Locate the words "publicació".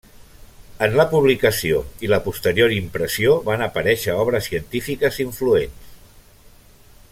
1.11-1.81